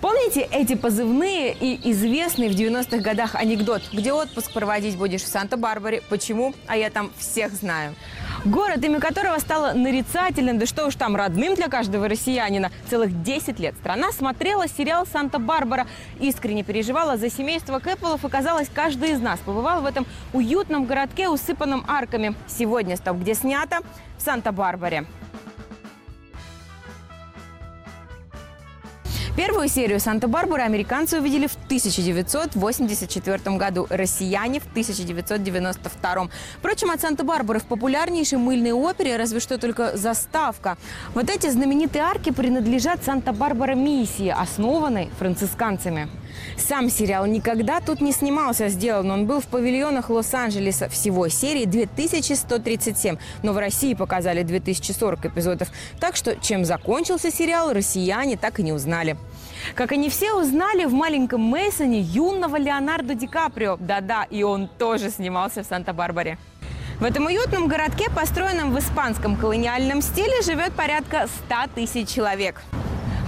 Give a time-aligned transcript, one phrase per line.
[0.00, 6.02] Помните эти позывные и известный в 90-х годах анекдот, где отпуск проводить будешь в Санта-Барбаре?
[6.08, 6.54] Почему?
[6.68, 7.96] А я там всех знаю.
[8.44, 12.70] Город, имя которого стало нарицательным, да что уж там, родным для каждого россиянина.
[12.88, 15.88] Целых 10 лет страна смотрела сериал «Санта-Барбара»,
[16.20, 21.28] искренне переживала за семейство Кэпполов, и, казалось, каждый из нас побывал в этом уютном городке,
[21.28, 22.36] усыпанном арками.
[22.46, 23.78] Сегодня «Стоп, где снято?»
[24.16, 25.06] в Санта-Барбаре.
[29.38, 36.28] Первую серию «Санта-Барбары» американцы увидели в 1984 году, россияне в 1992.
[36.58, 40.76] Впрочем, от «Санта-Барбары» в популярнейшей мыльной опере разве что только заставка.
[41.14, 46.08] Вот эти знаменитые арки принадлежат «Санта-Барбара миссии», основанной францисканцами.
[46.56, 50.88] Сам сериал никогда тут не снимался, сделан он был в павильонах Лос-Анджелеса.
[50.88, 55.68] Всего серии 2137, но в России показали 2040 эпизодов.
[56.00, 59.16] Так что чем закончился сериал, россияне так и не узнали.
[59.74, 63.76] Как они все узнали в маленьком Мейсоне юного Леонардо Ди Каприо.
[63.78, 66.38] Да-да, и он тоже снимался в Санта-Барбаре.
[67.00, 72.60] В этом уютном городке, построенном в испанском колониальном стиле, живет порядка 100 тысяч человек.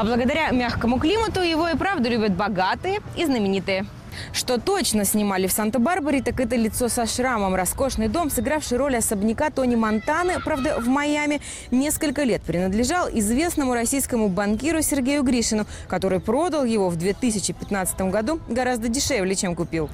[0.00, 3.84] А благодаря мягкому климату его и правда любят богатые и знаменитые.
[4.32, 7.54] Что точно снимали в Санта-Барбаре, так это лицо со шрамом.
[7.54, 14.30] Роскошный дом, сыгравший роль особняка Тони Монтаны, правда, в Майами, несколько лет принадлежал известному российскому
[14.30, 19.90] банкиру Сергею Гришину, который продал его в 2015 году гораздо дешевле, чем купил.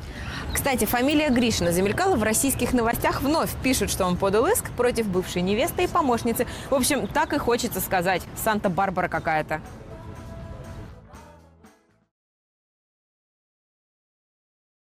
[0.55, 3.51] Кстати, фамилия Гришина замелькала в российских новостях вновь.
[3.65, 6.47] Пишут, что он подал иск против бывшей невесты и помощницы.
[6.71, 8.23] В общем, так и хочется сказать.
[8.37, 9.61] Санта-Барбара какая-то.